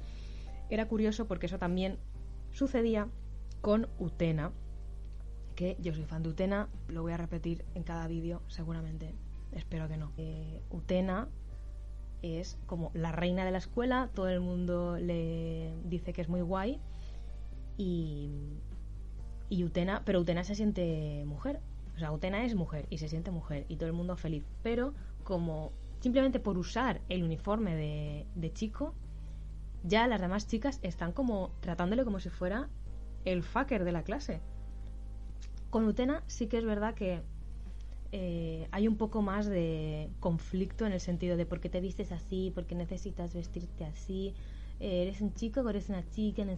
Era 0.69 0.87
curioso 0.87 1.27
porque 1.27 1.47
eso 1.47 1.57
también 1.57 1.97
sucedía 2.51 3.07
con 3.61 3.87
Utena, 3.97 4.51
que 5.55 5.77
yo 5.79 5.95
soy 5.95 6.03
fan 6.03 6.21
de 6.21 6.29
Utena, 6.29 6.69
lo 6.89 7.01
voy 7.01 7.13
a 7.13 7.17
repetir 7.17 7.65
en 7.73 7.81
cada 7.81 8.07
vídeo 8.07 8.43
seguramente 8.47 9.15
espero 9.51 9.87
que 9.87 9.97
no. 9.97 10.11
Eh, 10.17 10.61
Utena 10.69 11.27
es 12.21 12.57
como 12.65 12.91
la 12.93 13.11
reina 13.11 13.45
de 13.45 13.51
la 13.51 13.59
escuela, 13.59 14.09
todo 14.13 14.29
el 14.29 14.41
mundo 14.41 14.97
le 14.97 15.73
dice 15.85 16.13
que 16.13 16.21
es 16.21 16.29
muy 16.29 16.41
guay 16.41 16.79
y, 17.77 18.59
y 19.49 19.63
Utena, 19.63 20.03
pero 20.05 20.19
Utena 20.19 20.43
se 20.43 20.55
siente 20.55 21.23
mujer, 21.25 21.61
o 21.95 21.99
sea, 21.99 22.11
Utena 22.11 22.45
es 22.45 22.55
mujer 22.55 22.87
y 22.89 22.97
se 22.97 23.07
siente 23.07 23.31
mujer 23.31 23.65
y 23.69 23.77
todo 23.77 23.87
el 23.87 23.93
mundo 23.93 24.17
feliz, 24.17 24.45
pero 24.63 24.93
como 25.23 25.71
simplemente 26.01 26.39
por 26.39 26.57
usar 26.57 27.01
el 27.09 27.23
uniforme 27.23 27.75
de, 27.75 28.25
de 28.35 28.53
chico, 28.53 28.93
ya 29.83 30.07
las 30.07 30.19
demás 30.19 30.47
chicas 30.47 30.79
están 30.81 31.13
como 31.13 31.51
tratándole 31.61 32.03
como 32.03 32.19
si 32.19 32.29
fuera 32.29 32.69
el 33.25 33.43
fucker 33.43 33.83
de 33.83 33.91
la 33.91 34.03
clase. 34.03 34.41
Con 35.69 35.85
Utena 35.85 36.23
sí 36.27 36.47
que 36.47 36.57
es 36.57 36.65
verdad 36.65 36.95
que 36.95 37.21
eh, 38.11 38.67
hay 38.71 38.87
un 38.87 38.97
poco 38.97 39.21
más 39.21 39.45
de 39.45 40.09
conflicto 40.19 40.85
en 40.85 40.93
el 40.93 40.99
sentido 40.99 41.37
de 41.37 41.45
por 41.45 41.59
qué 41.59 41.69
te 41.69 41.81
vistes 41.81 42.11
así, 42.11 42.51
por 42.53 42.65
qué 42.65 42.75
necesitas 42.75 43.33
vestirte 43.33 43.85
así, 43.85 44.33
eh, 44.79 45.03
eres 45.03 45.21
un 45.21 45.33
chico 45.33 45.61
o 45.61 45.69
eres 45.69 45.89
una 45.89 46.07
chica, 46.09 46.45
no 46.45 46.57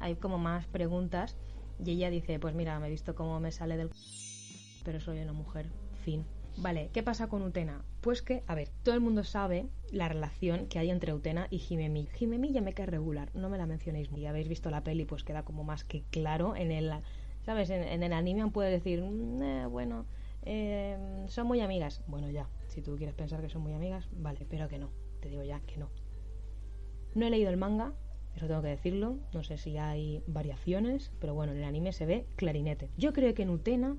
hay 0.00 0.14
como 0.16 0.38
más 0.38 0.66
preguntas 0.66 1.36
y 1.84 1.90
ella 1.92 2.10
dice, 2.10 2.38
pues 2.38 2.54
mira, 2.54 2.78
me 2.78 2.86
he 2.86 2.90
visto 2.90 3.14
cómo 3.14 3.40
me 3.40 3.50
sale 3.50 3.76
del... 3.76 3.90
pero 4.84 5.00
soy 5.00 5.20
una 5.20 5.32
mujer, 5.32 5.66
fin. 6.04 6.24
Vale, 6.58 6.90
¿qué 6.92 7.02
pasa 7.02 7.28
con 7.28 7.42
Utena? 7.42 7.82
Pues 8.02 8.20
que, 8.20 8.42
a 8.46 8.54
ver, 8.54 8.68
todo 8.82 8.94
el 8.94 9.00
mundo 9.00 9.24
sabe 9.24 9.66
la 9.90 10.08
relación 10.08 10.66
que 10.66 10.78
hay 10.78 10.90
entre 10.90 11.14
Utena 11.14 11.46
y 11.50 11.62
Himemi. 11.66 12.08
Himemi 12.18 12.52
ya 12.52 12.60
me 12.60 12.74
cae 12.74 12.86
regular, 12.86 13.30
no 13.34 13.48
me 13.48 13.58
la 13.58 13.66
mencionéis. 13.66 14.10
Y 14.14 14.26
habéis 14.26 14.48
visto 14.48 14.70
la 14.70 14.84
peli, 14.84 15.04
pues 15.06 15.24
queda 15.24 15.44
como 15.44 15.64
más 15.64 15.84
que 15.84 16.02
claro 16.10 16.54
en 16.54 16.70
el... 16.70 16.92
¿Sabes? 17.46 17.70
En, 17.70 18.02
el 18.02 18.12
anime 18.12 18.48
puede 18.50 18.70
decir, 18.70 19.02
mm, 19.02 19.42
eh, 19.42 19.66
bueno, 19.66 20.06
eh, 20.44 21.24
son 21.28 21.46
muy 21.46 21.60
amigas. 21.60 22.02
Bueno, 22.06 22.30
ya, 22.30 22.48
si 22.68 22.82
tú 22.82 22.96
quieres 22.96 23.14
pensar 23.14 23.40
que 23.40 23.48
son 23.48 23.62
muy 23.62 23.72
amigas, 23.72 24.08
vale, 24.12 24.46
pero 24.48 24.68
que 24.68 24.78
no. 24.78 24.90
Te 25.20 25.28
digo 25.28 25.42
ya 25.42 25.60
que 25.60 25.76
no. 25.76 25.90
No 27.14 27.26
he 27.26 27.30
leído 27.30 27.50
el 27.50 27.56
manga, 27.56 27.94
eso 28.34 28.46
tengo 28.46 28.62
que 28.62 28.68
decirlo. 28.68 29.18
No 29.32 29.42
sé 29.42 29.58
si 29.58 29.76
hay 29.78 30.22
variaciones, 30.26 31.12
pero 31.20 31.34
bueno, 31.34 31.52
en 31.52 31.58
el 31.58 31.64
anime 31.64 31.92
se 31.92 32.06
ve 32.06 32.26
clarinete. 32.36 32.90
Yo 32.96 33.12
creo 33.12 33.34
que 33.34 33.42
en 33.42 33.50
Utena 33.50 33.96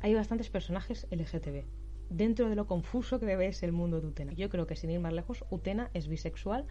hay 0.00 0.14
bastantes 0.14 0.50
personajes 0.50 1.06
LGTB. 1.10 1.64
Dentro 2.10 2.48
de 2.48 2.56
lo 2.56 2.66
confuso 2.66 3.20
que 3.20 3.26
debe 3.26 3.52
ser 3.52 3.68
el 3.68 3.74
mundo 3.74 4.00
de 4.00 4.06
Utena. 4.06 4.32
Yo 4.32 4.48
creo 4.48 4.66
que 4.66 4.76
sin 4.76 4.90
ir 4.90 5.00
más 5.00 5.12
lejos, 5.12 5.44
Utena 5.50 5.90
es 5.92 6.08
bisexual 6.08 6.66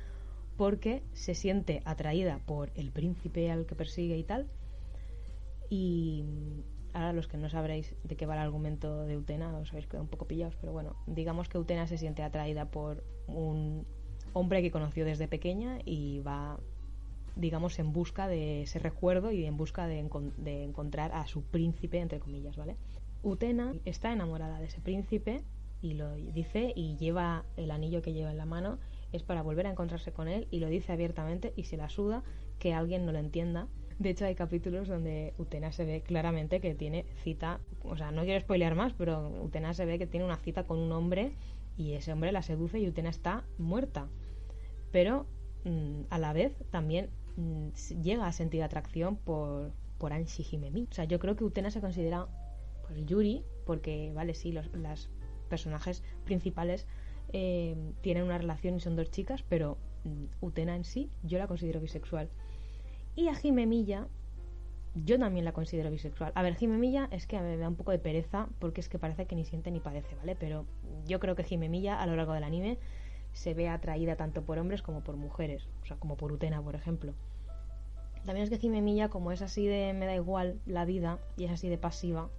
porque 0.58 1.04
se 1.14 1.36
siente 1.36 1.84
atraída 1.86 2.40
por 2.46 2.72
el 2.74 2.92
príncipe 2.92 3.52
al 3.52 3.68
que 3.68 3.76
persigue 3.76 4.18
y 4.18 4.24
tal. 4.24 4.50
Y 5.70 6.24
ahora 6.98 7.14
los 7.14 7.28
que 7.28 7.38
no 7.38 7.50
sabréis 7.50 7.96
de 8.04 8.16
qué 8.16 8.26
va 8.26 8.34
el 8.36 8.42
argumento 8.42 9.06
de 9.06 9.18
Utena 9.18 9.56
os 9.58 9.70
habéis 9.72 9.88
quedado 9.88 10.04
un 10.04 10.10
poco 10.10 10.28
pillados, 10.28 10.56
pero 10.60 10.74
bueno, 10.74 10.96
digamos 11.06 11.48
que 11.48 11.58
Utena 11.58 11.88
se 11.88 11.98
siente 11.98 12.24
atraída 12.24 12.66
por 12.66 13.04
un 13.28 13.86
hombre 14.34 14.62
que 14.62 14.72
conoció 14.72 15.06
desde 15.06 15.28
pequeña 15.28 15.80
y 15.86 16.20
va, 16.20 16.60
digamos, 17.36 17.78
en 17.80 17.94
busca 17.94 18.28
de 18.28 18.64
ese 18.64 18.80
recuerdo 18.80 19.32
y 19.32 19.46
en 19.46 19.58
busca 19.58 19.88
de, 19.88 20.00
encontrar 20.00 21.12
a 21.14 21.28
su 21.28 21.44
príncipe, 21.44 22.00
entre 22.00 22.20
comillas, 22.20 22.58
¿vale? 22.58 22.76
Utena 23.24 23.74
está 23.86 24.12
enamorada 24.12 24.60
de 24.60 24.66
ese 24.66 24.82
príncipe 24.82 25.44
y 25.82 25.94
lo 25.94 26.16
dice 26.16 26.74
y 26.76 26.98
lleva 26.98 27.46
el 27.56 27.72
anillo 27.72 28.02
que 28.02 28.14
lleva 28.14 28.32
en 28.32 28.38
la 28.38 28.46
mano 28.46 28.80
es 29.12 29.24
para 29.24 29.42
volver 29.42 29.68
a 29.68 29.72
encontrarse 29.72 30.12
con 30.12 30.28
él 30.28 30.48
y 30.52 30.60
lo 30.60 30.68
dice 30.68 30.92
abiertamente 30.92 31.54
y 31.56 31.64
se 31.64 31.78
la 31.78 31.90
suda 31.90 32.24
que 32.60 32.74
alguien 32.74 33.06
no 33.06 33.12
lo 33.12 33.20
entienda. 33.20 33.68
De 34.00 34.12
hecho, 34.12 34.26
hay 34.26 34.36
capítulos 34.36 34.88
donde 34.88 35.34
Utena 35.38 35.72
se 35.72 35.86
ve 35.86 36.02
claramente 36.02 36.60
que 36.60 36.76
tiene 36.76 37.06
cita, 37.24 37.60
o 37.84 37.98
sea, 37.98 38.12
no 38.12 38.24
quiero 38.24 38.40
spoilear 38.40 38.76
más, 38.76 38.94
pero 38.94 39.30
Utena 39.44 39.74
se 39.74 39.86
ve 39.86 39.98
que 39.98 40.06
tiene 40.06 40.26
una 40.26 40.38
cita 40.38 40.66
con 40.66 40.78
un 40.78 40.92
hombre 40.92 41.34
y 41.78 41.94
ese 41.94 42.14
hombre 42.14 42.32
la 42.32 42.44
seduce 42.44 42.80
y 42.80 42.88
Utena 42.88 43.10
está 43.10 43.44
muerta. 43.58 44.08
Pero 44.92 45.26
mm, 45.66 46.02
a 46.10 46.20
la 46.20 46.34
vez 46.34 46.54
también 46.70 47.10
mm, 47.38 47.70
llega 48.02 48.28
a 48.28 48.32
sentir 48.32 48.62
atracción 48.62 49.16
por, 49.16 49.72
por 49.98 50.14
Anshi 50.14 50.46
Himemi. 50.50 50.88
O 50.92 50.94
sea, 50.94 51.06
yo 51.06 51.18
creo 51.20 51.36
que 51.36 51.44
Utena 51.44 51.72
se 51.72 51.82
considera 51.82 52.28
pues 52.86 53.06
Yuri, 53.06 53.44
porque, 53.66 54.12
vale, 54.14 54.34
sí, 54.34 54.52
los 54.52 54.72
las 54.74 55.10
personajes 55.50 56.04
principales 56.26 56.86
eh, 57.34 57.76
tienen 58.02 58.24
una 58.24 58.38
relación 58.38 58.76
y 58.76 58.80
son 58.80 58.96
dos 58.96 59.10
chicas, 59.12 59.44
pero 59.48 59.78
mm, 60.04 60.46
Utena 60.46 60.76
en 60.76 60.84
sí 60.84 61.10
yo 61.24 61.38
la 61.38 61.48
considero 61.48 61.80
bisexual. 61.80 62.30
Y 63.18 63.30
a 63.30 63.36
Jimemilla 63.36 64.08
yo 64.94 65.18
también 65.18 65.44
la 65.44 65.52
considero 65.52 65.90
bisexual. 65.90 66.32
A 66.36 66.44
ver, 66.44 66.56
Jimemilla 66.56 67.08
es 67.12 67.26
que 67.26 67.40
me 67.42 67.58
da 67.58 67.68
un 67.68 67.76
poco 67.76 67.90
de 67.90 67.98
pereza 67.98 68.48
porque 68.60 68.80
es 68.80 68.90
que 68.90 69.00
parece 69.00 69.26
que 69.26 69.36
ni 69.36 69.44
siente 69.44 69.72
ni 69.72 69.80
padece, 69.80 70.16
¿vale? 70.16 70.36
Pero 70.36 70.66
yo 71.08 71.20
creo 71.20 71.36
que 71.36 71.44
Jimemilla 71.44 72.00
a 72.00 72.06
lo 72.06 72.16
largo 72.16 72.34
del 72.34 72.44
anime 72.44 72.78
se 73.34 73.56
ve 73.56 73.70
atraída 73.70 74.16
tanto 74.18 74.44
por 74.44 74.60
hombres 74.60 74.84
como 74.84 75.02
por 75.02 75.18
mujeres, 75.18 75.68
o 75.82 75.86
sea, 75.88 75.98
como 75.98 76.16
por 76.16 76.32
Utena, 76.32 76.62
por 76.62 76.76
ejemplo. 76.76 77.16
También 78.24 78.44
es 78.44 78.52
que 78.52 78.60
Jimemilla, 78.60 79.10
como 79.10 79.32
es 79.32 79.42
así 79.42 79.66
de 79.66 79.94
me 79.94 80.06
da 80.06 80.14
igual 80.14 80.60
la 80.68 80.86
vida 80.86 81.18
y 81.38 81.46
es 81.46 81.52
así 81.52 81.70
de 81.70 81.80
pasiva, 81.80 82.30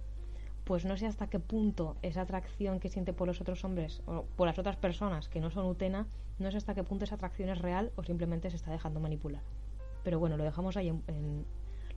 pues 0.63 0.85
no 0.85 0.95
sé 0.95 1.07
hasta 1.07 1.27
qué 1.27 1.39
punto 1.39 1.97
esa 2.03 2.21
atracción 2.21 2.79
que 2.79 2.87
siente 2.87 3.11
por 3.11 3.27
los 3.27 3.41
otros 3.41 3.65
hombres 3.65 4.01
o 4.05 4.23
por 4.37 4.47
las 4.47 4.59
otras 4.59 4.77
personas 4.77 5.27
que 5.27 5.41
no 5.41 5.51
son 5.51 5.65
Utena, 5.65 6.07
no 6.37 6.49
sé 6.51 6.57
hasta 6.57 6.73
qué 6.73 6.83
punto 6.85 7.03
esa 7.03 7.15
atracción 7.15 7.49
es 7.49 7.59
real 7.59 7.91
o 7.97 8.03
simplemente 8.03 8.49
se 8.49 8.55
está 8.55 8.71
dejando 8.71 9.01
manipular. 9.01 9.41
Pero 10.03 10.19
bueno, 10.19 10.37
lo 10.37 10.43
dejamos 10.43 10.77
ahí 10.77 10.89
en, 10.89 11.45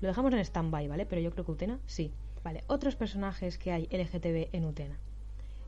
lo 0.00 0.08
dejamos 0.08 0.32
en 0.32 0.40
stand-by, 0.40 0.88
¿vale? 0.88 1.06
Pero 1.06 1.20
yo 1.20 1.30
creo 1.30 1.44
que 1.44 1.52
Utena 1.52 1.80
sí. 1.86 2.12
Vale, 2.42 2.64
otros 2.66 2.96
personajes 2.96 3.56
que 3.56 3.70
hay 3.70 3.88
LGTB 3.92 4.48
en 4.52 4.64
Utena. 4.64 4.98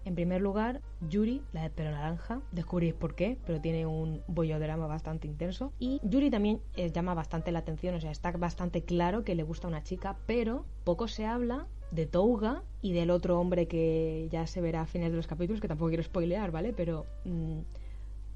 En 0.04 0.14
primer 0.14 0.42
lugar, 0.42 0.82
Yuri, 1.08 1.40
la 1.52 1.62
de 1.62 1.70
pelo 1.70 1.90
naranja. 1.90 2.42
Descubréis 2.52 2.94
por 2.94 3.14
qué, 3.14 3.38
pero 3.46 3.60
tiene 3.60 3.86
un 3.86 4.22
bollodrama 4.26 4.86
bastante 4.86 5.26
intenso. 5.26 5.72
Y 5.78 6.00
Yuri 6.02 6.30
también 6.30 6.60
eh, 6.76 6.90
llama 6.90 7.14
bastante 7.14 7.52
la 7.52 7.60
atención, 7.60 7.94
o 7.94 8.00
sea, 8.00 8.10
está 8.10 8.30
bastante 8.32 8.82
claro 8.82 9.24
que 9.24 9.34
le 9.34 9.44
gusta 9.44 9.68
una 9.68 9.82
chica, 9.82 10.16
pero 10.26 10.66
poco 10.84 11.08
se 11.08 11.24
habla 11.24 11.66
de 11.90 12.06
Touga 12.06 12.64
y 12.82 12.92
del 12.92 13.10
otro 13.10 13.40
hombre 13.40 13.66
que 13.66 14.28
ya 14.30 14.46
se 14.46 14.60
verá 14.60 14.82
a 14.82 14.86
fines 14.86 15.10
de 15.10 15.16
los 15.16 15.26
capítulos, 15.26 15.60
que 15.60 15.68
tampoco 15.68 15.88
quiero 15.88 16.02
spoilear, 16.02 16.50
¿vale? 16.50 16.72
Pero 16.72 17.06
mm, 17.24 17.60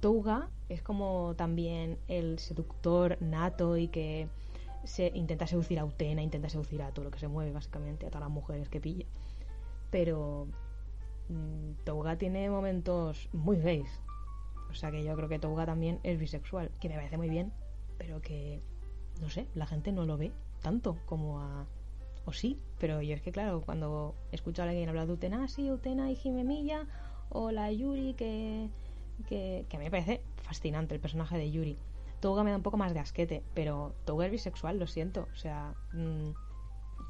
Touga 0.01 0.49
es 0.69 0.83
como 0.83 1.35
también 1.37 1.99
el 2.09 2.39
seductor 2.39 3.17
nato 3.21 3.77
y 3.77 3.89
que 3.89 4.29
se 4.85 5.11
intenta 5.15 5.47
seducir 5.47 5.79
a 5.79 5.85
Utena, 5.85 6.23
intenta 6.23 6.49
seducir 6.49 6.83
a 6.83 6.93
todo 6.93 7.07
lo 7.07 7.11
que 7.11 7.19
se 7.19 7.29
mueve, 7.29 7.53
básicamente, 7.53 8.07
a 8.07 8.11
todas 8.11 8.23
las 8.23 8.31
mujeres 8.31 8.69
que 8.69 8.81
pilla. 8.81 9.07
Pero 9.91 10.47
mm, 11.29 11.85
Touga 11.85 12.17
tiene 12.17 12.49
momentos 12.51 13.29
muy 13.33 13.59
gays. 13.59 14.01
O 14.71 14.75
sea 14.75 14.91
que 14.91 15.03
yo 15.03 15.15
creo 15.17 15.29
que 15.29 15.39
Touga 15.39 15.67
también 15.67 15.99
es 16.03 16.19
bisexual, 16.19 16.71
que 16.81 16.89
me 16.89 16.95
parece 16.95 17.17
muy 17.17 17.29
bien, 17.29 17.53
pero 17.97 18.21
que, 18.21 18.63
no 19.21 19.31
sé, 19.31 19.47
la 19.55 19.67
gente 19.67 19.93
no 19.93 20.05
lo 20.05 20.17
ve 20.17 20.33
tanto 20.63 20.99
como 21.07 21.41
a 21.41 21.67
o 22.29 22.33
sí, 22.33 22.61
pero 22.79 23.01
yo 23.01 23.15
es 23.15 23.23
que 23.23 23.33
claro, 23.33 23.63
cuando 23.63 24.15
escucho 24.33 24.61
a 24.61 24.67
alguien 24.67 24.91
hablar 24.91 25.07
de 25.07 25.15
Utena, 25.15 25.45
ah, 25.45 25.49
sí, 25.49 25.71
Utena 25.71 26.11
y 26.11 26.15
Jimemilla, 26.15 26.87
o 27.31 27.51
la 27.51 27.73
Yuri, 27.73 28.13
que, 28.13 28.69
que, 29.25 29.67
a 29.73 29.79
mí 29.79 29.85
me 29.85 29.91
parece 29.91 30.23
fascinante 30.43 30.95
el 30.95 31.01
personaje 31.01 31.37
de 31.37 31.51
Yuri. 31.51 31.79
Touga 32.21 32.43
me 32.43 32.51
da 32.51 32.57
un 32.57 32.63
poco 32.63 32.77
más 32.77 32.95
de 32.95 33.01
asquete, 33.01 33.43
pero 33.55 33.95
Touga 34.05 34.27
es 34.27 34.33
bisexual, 34.33 34.79
lo 34.79 34.87
siento. 34.87 35.29
O 35.33 35.37
sea, 35.37 35.75
mmm, 35.93 36.31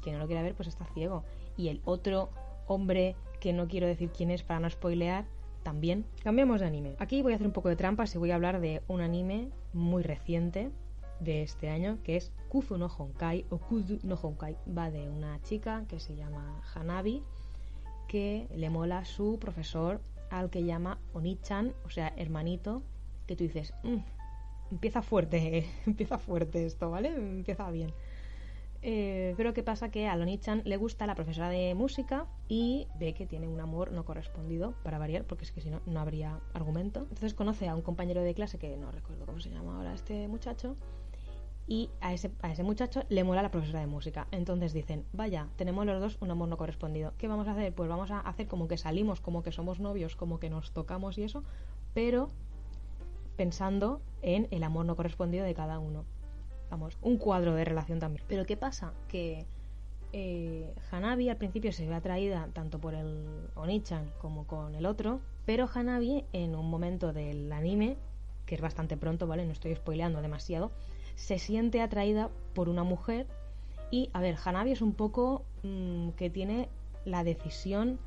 quien 0.01 0.15
no 0.15 0.19
lo 0.19 0.27
quiera 0.27 0.43
ver, 0.43 0.55
pues 0.55 0.67
está 0.67 0.85
ciego. 0.93 1.23
Y 1.57 1.69
el 1.69 1.81
otro 1.85 2.29
hombre, 2.67 3.15
que 3.39 3.53
no 3.53 3.67
quiero 3.67 3.87
decir 3.87 4.11
quién 4.11 4.31
es 4.31 4.43
para 4.43 4.59
no 4.59 4.69
spoilear, 4.69 5.25
también. 5.63 6.05
Cambiamos 6.23 6.61
de 6.61 6.67
anime. 6.67 6.95
Aquí 6.99 7.21
voy 7.21 7.33
a 7.33 7.35
hacer 7.35 7.47
un 7.47 7.53
poco 7.53 7.69
de 7.69 7.75
trampas 7.75 8.13
y 8.15 8.17
voy 8.17 8.31
a 8.31 8.35
hablar 8.35 8.61
de 8.61 8.81
un 8.87 9.01
anime 9.01 9.49
muy 9.73 10.03
reciente, 10.03 10.71
de 11.19 11.43
este 11.43 11.69
año, 11.69 11.99
que 12.03 12.17
es 12.17 12.31
Kuzu 12.49 12.77
no 12.77 12.87
Honkai 12.87 13.45
o 13.49 13.57
Kuzu 13.57 13.99
no 14.03 14.15
Honkai. 14.15 14.57
Va 14.75 14.89
de 14.89 15.09
una 15.09 15.41
chica 15.41 15.85
que 15.87 15.99
se 15.99 16.15
llama 16.15 16.61
Hanabi, 16.73 17.23
que 18.07 18.47
le 18.55 18.69
mola 18.69 19.05
su 19.05 19.37
profesor 19.39 20.01
al 20.29 20.49
que 20.49 20.63
llama 20.63 20.99
Onichan, 21.13 21.73
o 21.85 21.89
sea, 21.89 22.13
hermanito, 22.17 22.83
que 23.27 23.35
tú 23.35 23.43
dices, 23.43 23.73
mm, 23.83 23.97
empieza 24.71 25.01
fuerte, 25.01 25.65
empieza 25.85 26.17
fuerte 26.17 26.65
esto, 26.65 26.89
¿vale? 26.89 27.09
Empieza 27.09 27.69
bien. 27.71 27.93
Eh, 28.81 29.33
pero 29.35 29.53
¿qué 29.53 29.61
pasa? 29.61 29.91
Que 29.91 30.07
a 30.07 30.15
Onichan 30.15 30.61
le 30.63 30.77
gusta 30.77 31.05
la 31.05 31.15
profesora 31.15 31.49
de 31.49 31.75
música 31.75 32.27
y 32.47 32.87
ve 32.97 33.13
que 33.13 33.25
tiene 33.25 33.47
un 33.47 33.59
amor 33.59 33.91
no 33.91 34.05
correspondido, 34.05 34.73
para 34.83 34.97
variar, 34.97 35.25
porque 35.25 35.43
es 35.43 35.51
que 35.51 35.59
si 35.59 35.69
no, 35.69 35.81
no 35.85 35.99
habría 35.99 36.39
argumento. 36.53 37.01
Entonces 37.01 37.33
conoce 37.33 37.67
a 37.67 37.75
un 37.75 37.81
compañero 37.81 38.21
de 38.21 38.33
clase 38.33 38.57
que 38.57 38.77
no 38.77 38.91
recuerdo 38.91 39.25
cómo 39.25 39.39
se 39.41 39.49
llama 39.49 39.75
ahora 39.75 39.93
este 39.93 40.27
muchacho, 40.29 40.77
y 41.69 41.91
a 42.01 42.13
ese, 42.13 42.31
a 42.41 42.51
ese 42.51 42.63
muchacho 42.63 43.03
le 43.09 43.23
mola 43.23 43.43
la 43.43 43.51
profesora 43.51 43.79
de 43.79 43.85
música. 43.85 44.27
Entonces 44.31 44.73
dicen, 44.73 45.05
vaya, 45.13 45.47
tenemos 45.55 45.85
los 45.85 46.01
dos 46.01 46.17
un 46.19 46.31
amor 46.31 46.49
no 46.49 46.57
correspondido. 46.57 47.13
¿Qué 47.19 47.27
vamos 47.27 47.47
a 47.47 47.51
hacer? 47.51 47.73
Pues 47.73 47.87
vamos 47.87 48.09
a 48.09 48.19
hacer 48.21 48.47
como 48.47 48.67
que 48.67 48.77
salimos, 48.77 49.21
como 49.21 49.43
que 49.43 49.51
somos 49.51 49.79
novios, 49.79 50.15
como 50.15 50.39
que 50.39 50.49
nos 50.49 50.71
tocamos 50.71 51.19
y 51.19 51.23
eso, 51.23 51.43
pero 51.93 52.31
pensando 53.37 54.01
en 54.23 54.47
el 54.49 54.63
amor 54.63 54.85
no 54.85 54.95
correspondido 54.95 55.45
de 55.45 55.53
cada 55.53 55.77
uno. 55.77 56.05
Vamos, 56.71 56.97
un 57.03 57.17
cuadro 57.17 57.53
de 57.53 57.65
relación 57.65 57.99
también. 57.99 58.25
Pero 58.27 58.47
¿qué 58.47 58.57
pasa? 58.57 58.91
Que 59.07 59.45
eh, 60.11 60.73
Hanabi 60.91 61.29
al 61.29 61.37
principio 61.37 61.71
se 61.71 61.87
ve 61.87 61.93
atraída 61.93 62.49
tanto 62.51 62.79
por 62.79 62.95
el 62.95 63.47
Onichan 63.53 64.11
como 64.19 64.47
con 64.47 64.73
el 64.73 64.87
otro, 64.87 65.21
pero 65.45 65.69
Hanabi 65.71 66.25
en 66.33 66.55
un 66.55 66.67
momento 66.67 67.13
del 67.13 67.51
anime, 67.51 67.95
que 68.47 68.55
es 68.55 68.61
bastante 68.61 68.97
pronto, 68.97 69.27
¿vale? 69.27 69.45
No 69.45 69.51
estoy 69.51 69.75
spoileando 69.75 70.23
demasiado, 70.23 70.71
se 71.19 71.37
siente 71.37 71.81
atraída 71.81 72.29
por 72.53 72.69
una 72.69 72.83
mujer 72.83 73.27
y, 73.91 74.09
a 74.13 74.21
ver, 74.21 74.37
Hanabi 74.43 74.71
es 74.71 74.81
un 74.81 74.93
poco 74.93 75.43
mmm, 75.63 76.11
que 76.11 76.29
tiene 76.29 76.69
la 77.03 77.25
decisión 77.25 77.99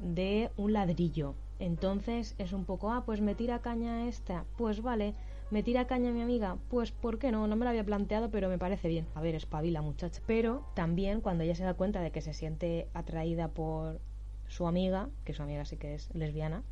de 0.00 0.50
un 0.56 0.72
ladrillo. 0.72 1.34
Entonces 1.60 2.34
es 2.36 2.52
un 2.52 2.64
poco, 2.64 2.90
ah, 2.90 3.04
pues 3.06 3.20
me 3.20 3.36
tira 3.36 3.60
caña 3.60 4.08
esta, 4.08 4.44
pues 4.56 4.82
vale, 4.82 5.14
me 5.50 5.62
tira 5.62 5.86
caña 5.86 6.10
mi 6.10 6.20
amiga, 6.20 6.56
pues 6.68 6.90
¿por 6.90 7.20
qué 7.20 7.30
no? 7.30 7.46
No 7.46 7.54
me 7.54 7.64
lo 7.64 7.70
había 7.70 7.84
planteado, 7.84 8.28
pero 8.28 8.48
me 8.48 8.58
parece 8.58 8.88
bien. 8.88 9.06
A 9.14 9.20
ver, 9.20 9.36
espabila 9.36 9.80
muchacha. 9.80 10.20
Pero 10.26 10.64
también 10.74 11.20
cuando 11.20 11.44
ella 11.44 11.54
se 11.54 11.64
da 11.64 11.74
cuenta 11.74 12.00
de 12.00 12.10
que 12.10 12.22
se 12.22 12.34
siente 12.34 12.88
atraída 12.92 13.48
por 13.48 14.00
su 14.48 14.66
amiga, 14.66 15.08
que 15.24 15.32
su 15.32 15.44
amiga 15.44 15.64
sí 15.64 15.76
que 15.76 15.94
es 15.94 16.12
lesbiana, 16.12 16.64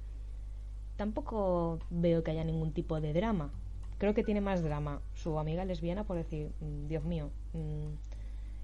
tampoco 0.97 1.79
veo 1.91 2.25
que 2.25 2.33
haya 2.33 2.45
ningún 2.45 2.73
tipo 2.73 3.01
de 3.01 3.13
drama 3.13 3.53
creo 3.99 4.15
que 4.15 4.25
tiene 4.25 4.41
más 4.41 4.63
drama 4.63 5.01
su 5.15 5.39
amiga 5.39 5.65
lesbiana 5.65 6.05
por 6.05 6.17
decir, 6.17 6.53
mm, 6.61 6.87
Dios 6.87 7.05
mío, 7.05 7.31
mm, 7.53 7.95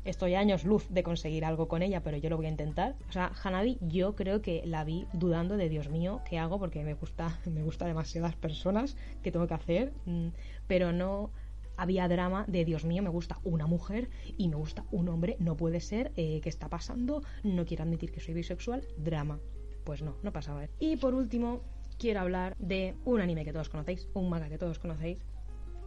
estoy 0.05 0.35
años 0.35 0.65
luz 0.65 0.87
de 0.91 1.03
conseguir 1.03 1.45
algo 1.45 1.69
con 1.69 1.83
ella, 1.83 2.03
pero 2.03 2.17
yo 2.17 2.29
lo 2.31 2.37
voy 2.37 2.47
a 2.47 2.51
intentar. 2.51 2.97
O 3.09 3.13
sea, 3.13 3.33
Hanabi 3.43 3.79
yo 3.81 4.15
creo 4.17 4.43
que 4.43 4.63
la 4.67 4.85
vi 4.85 5.07
dudando 5.13 5.57
de 5.57 5.69
Dios 5.69 5.89
mío, 5.89 6.21
¿qué 6.29 6.39
hago? 6.39 6.59
Porque 6.59 6.83
me 6.85 6.95
gusta, 6.95 7.39
me 7.47 7.63
gusta 7.63 7.87
demasiadas 7.87 8.37
personas 8.37 8.97
que 9.23 9.31
tengo 9.31 9.47
que 9.47 9.55
hacer, 9.55 9.93
mm, 10.07 10.29
pero 10.67 10.93
no 10.93 11.31
había 11.77 12.07
drama 12.09 12.45
de 12.49 12.65
Dios 12.65 12.85
mío, 12.85 13.03
me 13.03 13.09
gusta 13.09 13.39
una 13.45 13.67
mujer 13.67 14.11
y 14.37 14.49
me 14.49 14.57
gusta 14.57 14.85
un 14.91 15.09
hombre, 15.09 15.37
no 15.39 15.57
puede 15.57 15.81
ser, 15.81 16.13
eh, 16.17 16.41
¿qué 16.43 16.49
está 16.49 16.69
pasando? 16.69 17.23
No 17.43 17.65
quiero 17.65 17.85
admitir 17.85 18.13
que 18.13 18.21
soy 18.21 18.35
bisexual, 18.35 18.87
drama. 18.99 19.41
Pues 19.85 20.03
no, 20.03 20.17
no 20.23 20.33
pasaba. 20.33 20.69
Y 20.79 20.97
por 20.97 21.15
último, 21.15 21.61
quiero 22.03 22.19
hablar 22.19 22.57
de 22.59 22.97
un 23.05 23.21
anime 23.21 23.45
que 23.45 23.53
todos 23.53 23.69
conocéis, 23.69 24.09
un 24.13 24.29
manga 24.29 24.49
que 24.49 24.59
todos 24.59 24.81
conocéis, 24.81 25.25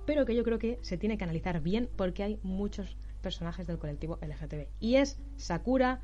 pero 0.06 0.26
que 0.26 0.34
yo 0.34 0.46
creo 0.46 0.60
que 0.60 0.80
se 0.82 0.98
tiene 0.98 1.18
que 1.18 1.26
analizar 1.26 1.60
bien 1.60 1.90
porque 1.98 2.24
hay 2.24 2.40
muchos 2.42 2.96
personajes 3.22 3.68
del 3.68 3.80
colectivo 3.80 4.18
LGTB. 4.22 4.70
Y 4.80 4.96
es 4.96 5.20
Sakura, 5.36 6.00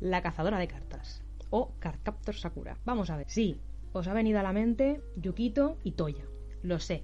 la 0.00 0.20
cazadora 0.20 0.58
de 0.58 0.68
cartas. 0.68 1.22
O 1.48 1.72
Cardcaptor 1.78 2.34
Sakura. 2.34 2.76
Vamos 2.84 3.08
a 3.08 3.16
ver. 3.16 3.24
Sí, 3.30 3.58
os 3.94 4.06
ha 4.06 4.12
venido 4.12 4.38
a 4.38 4.42
la 4.42 4.52
mente 4.52 5.00
Yukito 5.16 5.78
y 5.82 5.92
Toya. 5.92 6.26
Lo 6.62 6.78
sé. 6.78 7.02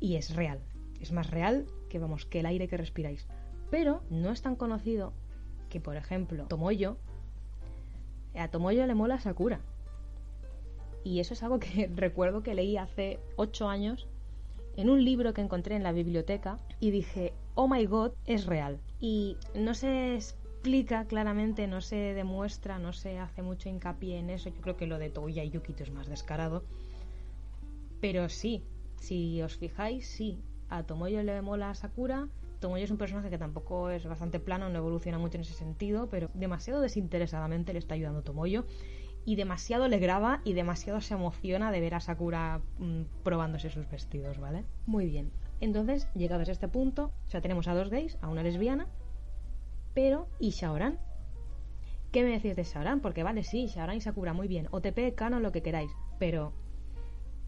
y 0.00 0.16
es 0.16 0.34
real. 0.34 0.60
Es 1.02 1.12
más 1.12 1.30
real 1.30 1.66
que, 1.90 1.98
vamos, 1.98 2.24
que 2.24 2.40
el 2.40 2.46
aire 2.46 2.66
que 2.66 2.78
respiráis. 2.78 3.26
Pero 3.70 4.02
no 4.08 4.30
es 4.30 4.40
tan 4.40 4.56
conocido 4.56 5.12
que, 5.68 5.82
por 5.82 5.96
ejemplo, 5.96 6.46
Tomoyo, 6.46 6.96
a 8.34 8.48
Tomoyo 8.48 8.86
le 8.86 8.94
mola 8.94 9.20
Sakura. 9.20 9.60
Y 11.06 11.20
eso 11.20 11.34
es 11.34 11.42
algo 11.44 11.60
que 11.60 11.88
recuerdo 11.94 12.42
que 12.42 12.56
leí 12.56 12.76
hace 12.76 13.20
8 13.36 13.68
años 13.68 14.08
en 14.76 14.90
un 14.90 15.04
libro 15.04 15.32
que 15.34 15.40
encontré 15.40 15.76
en 15.76 15.84
la 15.84 15.92
biblioteca 15.92 16.58
y 16.80 16.90
dije, 16.90 17.32
oh 17.54 17.68
my 17.68 17.86
god, 17.86 18.10
es 18.26 18.46
real. 18.46 18.80
Y 18.98 19.36
no 19.54 19.74
se 19.74 20.16
explica 20.16 21.04
claramente, 21.04 21.68
no 21.68 21.80
se 21.80 21.94
demuestra, 21.94 22.80
no 22.80 22.92
se 22.92 23.20
hace 23.20 23.42
mucho 23.42 23.68
hincapié 23.68 24.18
en 24.18 24.30
eso. 24.30 24.48
Yo 24.48 24.60
creo 24.60 24.76
que 24.76 24.88
lo 24.88 24.98
de 24.98 25.10
Toya 25.10 25.44
y 25.44 25.50
Yukito 25.50 25.84
es 25.84 25.92
más 25.92 26.08
descarado. 26.08 26.64
Pero 28.00 28.28
sí, 28.28 28.64
si 28.96 29.40
os 29.42 29.56
fijáis, 29.56 30.08
sí, 30.08 30.40
a 30.68 30.82
Tomoyo 30.82 31.22
le 31.22 31.40
mola 31.40 31.70
a 31.70 31.74
Sakura. 31.76 32.26
Tomoyo 32.58 32.82
es 32.82 32.90
un 32.90 32.98
personaje 32.98 33.30
que 33.30 33.38
tampoco 33.38 33.90
es 33.90 34.04
bastante 34.06 34.40
plano, 34.40 34.68
no 34.70 34.78
evoluciona 34.78 35.18
mucho 35.18 35.36
en 35.36 35.42
ese 35.42 35.54
sentido, 35.54 36.08
pero 36.10 36.30
demasiado 36.34 36.80
desinteresadamente 36.80 37.72
le 37.72 37.78
está 37.78 37.94
ayudando 37.94 38.22
Tomoyo 38.22 38.64
y 39.26 39.36
demasiado 39.36 39.88
le 39.88 39.98
graba 39.98 40.40
y 40.44 40.54
demasiado 40.54 41.02
se 41.02 41.14
emociona 41.14 41.70
de 41.70 41.80
ver 41.80 41.94
a 41.94 42.00
Sakura 42.00 42.62
mm, 42.78 43.02
probándose 43.22 43.68
sus 43.68 43.90
vestidos, 43.90 44.38
¿vale? 44.38 44.64
Muy 44.86 45.06
bien. 45.06 45.30
Entonces, 45.60 46.08
llegados 46.14 46.48
a 46.48 46.52
este 46.52 46.68
punto, 46.68 47.12
ya 47.28 47.42
tenemos 47.42 47.68
a 47.68 47.74
dos 47.74 47.90
gays, 47.90 48.16
a 48.22 48.28
una 48.28 48.42
lesbiana, 48.42 48.86
pero 49.92 50.28
¿y 50.38 50.50
Shaoran? 50.50 50.98
¿Qué 52.12 52.22
me 52.22 52.30
decís 52.30 52.56
de 52.56 52.64
Shaoran? 52.64 53.00
Porque 53.00 53.22
vale, 53.22 53.42
sí, 53.42 53.66
Shaoran 53.66 53.96
y 53.96 54.00
Sakura, 54.00 54.32
muy 54.32 54.48
bien. 54.48 54.68
OTP, 54.70 55.14
Canon, 55.14 55.42
lo 55.42 55.52
que 55.52 55.62
queráis. 55.62 55.90
Pero 56.18 56.52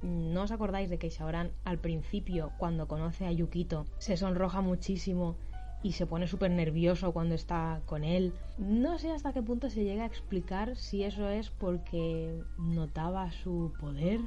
¿No 0.02 0.42
os 0.42 0.52
acordáis 0.52 0.90
de 0.90 0.99
que 0.99 1.11
Shaoran 1.11 1.50
al 1.64 1.78
principio, 1.78 2.52
cuando 2.56 2.87
conoce 2.87 3.26
a 3.26 3.32
Yukito, 3.32 3.87
se 3.99 4.16
sonroja 4.16 4.61
muchísimo 4.61 5.37
y 5.82 5.92
se 5.92 6.06
pone 6.06 6.26
súper 6.26 6.50
nervioso 6.50 7.12
cuando 7.12 7.35
está 7.35 7.80
con 7.87 8.04
él? 8.04 8.32
No 8.58 8.99
sé 8.99 9.11
hasta 9.11 9.32
qué 9.32 9.42
punto 9.42 9.70
se 9.70 9.85
llega 9.85 10.04
a 10.04 10.06
explicar 10.06 10.76
si 10.76 11.04
eso 11.04 11.28
es 11.28 11.50
porque 11.50 12.42
notaba 12.58 13.30
su 13.30 13.73
poder 13.80 14.20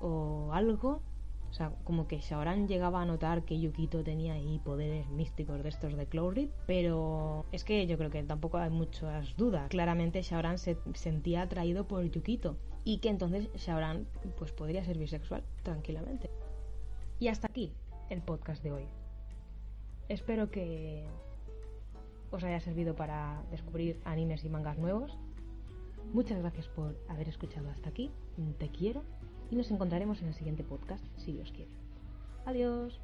o 0.00 0.50
algo. 0.52 1.00
O 1.50 1.56
sea, 1.56 1.70
como 1.84 2.08
que 2.08 2.18
Shaoran 2.18 2.66
llegaba 2.66 3.00
a 3.00 3.04
notar 3.04 3.44
que 3.44 3.60
Yukito 3.60 4.02
tenía 4.02 4.34
ahí 4.34 4.60
poderes 4.64 5.08
místicos 5.10 5.62
de 5.62 5.68
estos 5.68 5.96
de 5.96 6.06
Cloudreed, 6.06 6.48
pero 6.66 7.46
es 7.52 7.62
que 7.62 7.86
yo 7.86 7.96
creo 7.96 8.10
que 8.10 8.24
tampoco 8.24 8.58
hay 8.58 8.70
muchas 8.70 9.36
dudas. 9.36 9.68
Claramente 9.68 10.20
Shaoran 10.22 10.58
se 10.58 10.76
sentía 10.94 11.42
atraído 11.42 11.86
por 11.86 12.04
Yukito 12.10 12.56
y 12.82 12.98
que 12.98 13.08
entonces 13.08 13.48
Shaoran 13.54 14.08
pues 14.36 14.50
podría 14.50 14.84
ser 14.84 14.98
bisexual 14.98 15.44
tranquilamente. 15.62 16.28
Y 17.20 17.28
hasta 17.28 17.46
aquí 17.46 17.72
el 18.10 18.20
podcast 18.20 18.60
de 18.64 18.72
hoy. 18.72 19.03
Espero 20.08 20.50
que 20.50 21.04
os 22.30 22.44
haya 22.44 22.60
servido 22.60 22.94
para 22.94 23.42
descubrir 23.50 24.00
animes 24.04 24.44
y 24.44 24.48
mangas 24.48 24.78
nuevos. 24.78 25.16
Muchas 26.12 26.38
gracias 26.38 26.68
por 26.68 26.96
haber 27.08 27.28
escuchado 27.28 27.70
hasta 27.70 27.88
aquí. 27.88 28.10
Te 28.58 28.68
quiero 28.68 29.02
y 29.50 29.56
nos 29.56 29.70
encontraremos 29.70 30.20
en 30.20 30.28
el 30.28 30.34
siguiente 30.34 30.64
podcast 30.64 31.04
si 31.16 31.32
Dios 31.32 31.50
quiere. 31.52 31.70
Adiós. 32.44 33.00